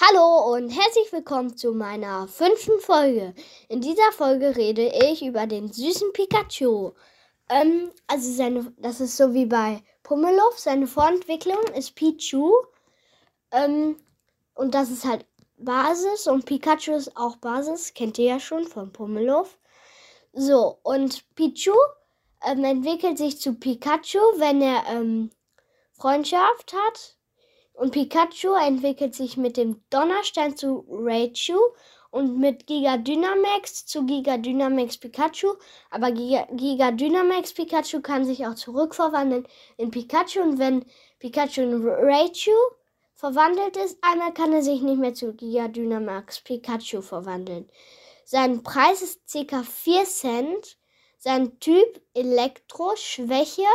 Hallo 0.00 0.54
und 0.54 0.68
herzlich 0.68 1.12
willkommen 1.12 1.56
zu 1.56 1.72
meiner 1.72 2.28
fünften 2.28 2.78
Folge. 2.78 3.34
In 3.68 3.80
dieser 3.80 4.12
Folge 4.12 4.54
rede 4.56 4.92
ich 5.10 5.24
über 5.24 5.48
den 5.48 5.72
süßen 5.72 6.12
Pikachu. 6.12 6.92
Ähm, 7.48 7.90
also 8.06 8.30
seine, 8.30 8.72
das 8.76 9.00
ist 9.00 9.16
so 9.16 9.34
wie 9.34 9.46
bei 9.46 9.82
Pummeluff. 10.04 10.56
Seine 10.56 10.86
Vorentwicklung 10.86 11.60
ist 11.76 11.96
Pichu. 11.96 12.52
Ähm, 13.50 13.96
und 14.54 14.72
das 14.76 14.90
ist 14.90 15.04
halt 15.04 15.26
Basis 15.56 16.28
und 16.28 16.46
Pikachu 16.46 16.92
ist 16.92 17.16
auch 17.16 17.34
Basis. 17.34 17.92
Kennt 17.92 18.18
ihr 18.18 18.26
ja 18.26 18.38
schon 18.38 18.68
von 18.68 18.92
Pummeluff. 18.92 19.58
So, 20.32 20.78
und 20.84 21.24
Pichu 21.34 21.74
ähm, 22.44 22.62
entwickelt 22.62 23.18
sich 23.18 23.40
zu 23.40 23.54
Pikachu, 23.54 24.20
wenn 24.36 24.62
er 24.62 24.84
ähm, 24.90 25.30
Freundschaft 25.92 26.72
hat 26.72 27.17
und 27.78 27.92
Pikachu 27.92 28.54
entwickelt 28.54 29.14
sich 29.14 29.36
mit 29.36 29.56
dem 29.56 29.80
Donnerstein 29.90 30.56
zu 30.56 30.84
Raichu 30.90 31.58
und 32.10 32.38
mit 32.38 32.66
Giga 32.66 32.96
Dynamax 32.96 33.86
zu 33.86 34.04
Giga 34.04 34.36
Dynamax 34.36 34.96
Pikachu. 34.96 35.54
Aber 35.90 36.10
Giga, 36.10 36.48
Giga 36.52 36.90
Dynamax 36.90 37.52
Pikachu 37.52 38.00
kann 38.00 38.24
sich 38.24 38.46
auch 38.46 38.56
zurückverwandeln 38.56 39.46
in 39.76 39.92
Pikachu. 39.92 40.40
Und 40.40 40.58
wenn 40.58 40.84
Pikachu 41.20 41.60
in 41.60 41.86
Raichu 41.86 42.50
verwandelt 43.14 43.76
ist, 43.76 43.98
einmal 44.02 44.34
kann 44.34 44.52
er 44.52 44.62
sich 44.62 44.82
nicht 44.82 44.98
mehr 44.98 45.14
zu 45.14 45.34
Giga 45.34 45.68
Dynamax 45.68 46.40
Pikachu 46.40 47.00
verwandeln. 47.00 47.70
Sein 48.24 48.64
Preis 48.64 49.02
ist 49.02 49.20
ca. 49.48 49.62
4 49.62 50.04
Cent. 50.04 50.78
Sein 51.20 51.58
Typ 51.58 52.00
Elektro, 52.14 52.94
Schwäche, 52.94 53.66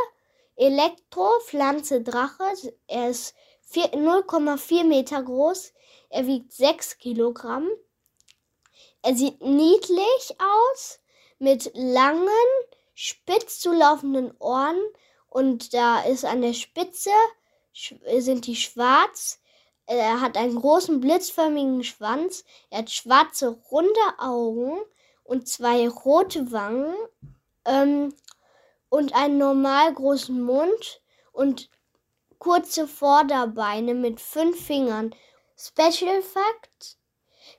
Elektro, 0.55 1.29
Pflanze, 1.45 2.01
Drache. 2.01 2.43
Er 2.87 3.09
ist 3.09 3.35
0,4 3.71 4.83
Meter 4.83 5.23
groß. 5.23 5.73
Er 6.09 6.27
wiegt 6.27 6.53
6 6.53 6.97
Kilogramm. 6.97 7.67
Er 9.01 9.15
sieht 9.15 9.41
niedlich 9.41 10.35
aus 10.39 10.99
mit 11.39 11.71
langen, 11.73 12.29
spitz 12.93 13.59
zulaufenden 13.59 14.33
Ohren 14.39 14.79
und 15.29 15.73
da 15.73 16.01
ist 16.03 16.25
an 16.25 16.41
der 16.41 16.53
Spitze 16.53 17.09
sind 18.19 18.45
die 18.45 18.55
schwarz. 18.55 19.39
Er 19.87 20.21
hat 20.21 20.37
einen 20.37 20.55
großen 20.55 21.01
blitzförmigen 21.01 21.83
Schwanz. 21.83 22.45
Er 22.69 22.79
hat 22.79 22.91
schwarze 22.91 23.49
runde 23.71 23.99
Augen 24.19 24.77
und 25.23 25.47
zwei 25.47 25.89
rote 25.89 26.51
Wangen 26.51 26.95
ähm, 27.65 28.13
und 28.89 29.13
einen 29.15 29.37
normal 29.37 29.93
großen 29.93 30.41
Mund 30.41 31.01
und 31.31 31.69
kurze 32.43 32.89
Vorderbeine 32.89 33.93
mit 33.93 34.19
fünf 34.19 34.65
Fingern. 34.65 35.15
Special 35.55 36.21
Fact: 36.21 36.97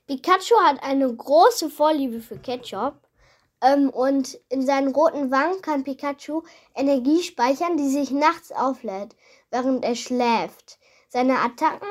Pikachu 0.06 0.54
hat 0.62 0.82
eine 0.82 1.10
große 1.14 1.70
Vorliebe 1.70 2.20
für 2.20 2.38
Ketchup. 2.38 3.00
Ähm, 3.62 3.88
und 3.88 4.38
in 4.50 4.60
seinen 4.60 4.94
roten 4.94 5.30
Wangen 5.30 5.62
kann 5.62 5.84
Pikachu 5.84 6.42
Energie 6.74 7.22
speichern, 7.22 7.78
die 7.78 7.88
sich 7.88 8.10
nachts 8.10 8.52
auflädt, 8.52 9.16
während 9.50 9.86
er 9.86 9.94
schläft. 9.94 10.78
Seine 11.08 11.38
Attacken, 11.38 11.88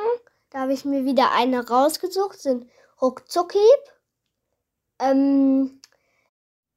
da 0.51 0.59
habe 0.59 0.73
ich 0.73 0.85
mir 0.85 1.03
wieder 1.03 1.31
eine 1.31 1.67
rausgesucht, 1.67 2.39
sind 2.39 2.69
Ruckzuckhieb. 3.01 3.83
Ähm, 4.99 5.81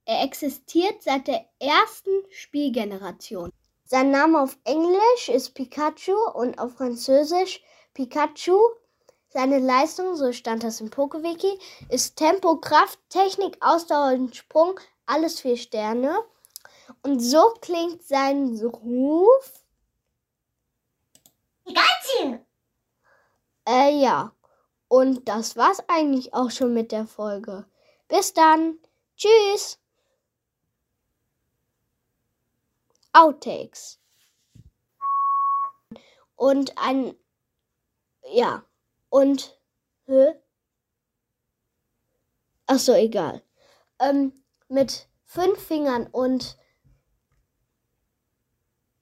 er 0.05 0.23
existiert 0.23 1.03
seit 1.03 1.27
der 1.27 1.45
ersten 1.59 2.09
Spielgeneration. 2.31 3.51
Sein 3.89 4.11
Name 4.11 4.41
auf 4.41 4.57
Englisch 4.65 5.29
ist 5.29 5.53
Pikachu 5.53 6.11
und 6.33 6.59
auf 6.59 6.73
Französisch 6.73 7.63
Pikachu. 7.93 8.59
Seine 9.29 9.59
Leistung, 9.59 10.17
so 10.17 10.33
stand 10.33 10.63
das 10.63 10.81
im 10.81 10.89
Pokewiki, 10.89 11.57
ist 11.87 12.17
Tempo, 12.17 12.57
Kraft, 12.57 12.99
Technik, 13.09 13.55
Ausdauer 13.61 14.11
und 14.11 14.35
Sprung, 14.35 14.77
alles 15.05 15.39
vier 15.39 15.55
Sterne. 15.55 16.19
Und 17.01 17.21
so 17.21 17.53
klingt 17.61 18.03
sein 18.03 18.59
Ruf. 18.61 19.63
Pikachu! 21.63 22.39
Äh, 23.69 24.01
ja. 24.01 24.33
Und 24.89 25.29
das 25.29 25.55
war's 25.55 25.81
eigentlich 25.87 26.33
auch 26.33 26.51
schon 26.51 26.73
mit 26.73 26.91
der 26.91 27.07
Folge. 27.07 27.65
Bis 28.09 28.33
dann. 28.33 28.79
Tschüss. 29.15 29.79
Outtakes. 33.17 33.99
Und 36.35 36.77
ein, 36.77 37.15
ja, 38.31 38.63
und, 39.09 39.59
hä? 40.05 40.35
Ach 42.67 42.77
so, 42.77 42.93
egal. 42.93 43.41
Ähm, 43.99 44.43
mit 44.67 45.07
fünf 45.25 45.59
Fingern 45.65 46.05
und, 46.07 46.57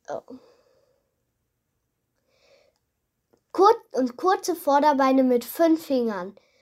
oh. 0.07 0.21
Kur 3.51 3.75
und 3.91 4.15
kurze 4.15 4.55
Vorderbeine 4.55 5.23
mit 5.23 5.43
fünf 5.43 5.85
Fingern. 5.85 6.37